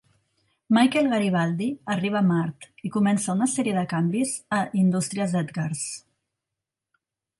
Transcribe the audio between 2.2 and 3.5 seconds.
a Mart, i comença una